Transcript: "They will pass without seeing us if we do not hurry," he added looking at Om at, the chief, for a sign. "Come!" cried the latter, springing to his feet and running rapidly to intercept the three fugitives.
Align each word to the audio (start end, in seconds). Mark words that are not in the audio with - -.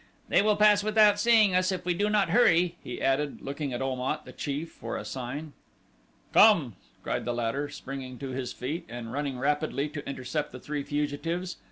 "They 0.29 0.41
will 0.41 0.55
pass 0.55 0.81
without 0.83 1.19
seeing 1.19 1.53
us 1.53 1.71
if 1.71 1.85
we 1.85 1.93
do 1.93 2.09
not 2.09 2.31
hurry," 2.31 2.75
he 2.83 2.99
added 2.99 3.39
looking 3.43 3.71
at 3.71 3.83
Om 3.83 3.99
at, 4.11 4.25
the 4.25 4.31
chief, 4.31 4.71
for 4.71 4.97
a 4.97 5.05
sign. 5.05 5.53
"Come!" 6.33 6.75
cried 7.03 7.23
the 7.23 7.35
latter, 7.35 7.69
springing 7.69 8.17
to 8.17 8.29
his 8.29 8.51
feet 8.51 8.83
and 8.89 9.13
running 9.13 9.37
rapidly 9.37 9.89
to 9.89 10.09
intercept 10.09 10.51
the 10.53 10.59
three 10.59 10.81
fugitives. 10.81 11.57